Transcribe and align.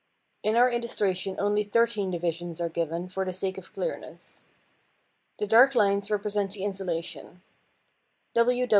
In 0.41 0.55
our 0.55 0.67
illustration 0.71 1.35
only 1.39 1.63
thirteen 1.63 2.09
divisions 2.09 2.59
are 2.59 2.69
given, 2.69 3.07
for 3.07 3.23
the 3.23 3.31
sake 3.31 3.59
of 3.59 3.71
clearness. 3.71 4.45
The 5.37 5.45
dark 5.45 5.75
lines 5.75 6.09
represent 6.09 6.53
the 6.53 6.63
insulation. 6.63 7.43